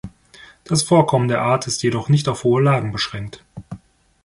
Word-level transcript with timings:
Das 0.63 0.81
Vorkommen 0.81 1.27
der 1.27 1.43
Art 1.43 1.67
ist 1.67 1.83
jedoch 1.83 2.09
nicht 2.09 2.27
auf 2.27 2.43
hohe 2.43 2.59
Lagen 2.59 2.91
beschränkt. 2.91 3.45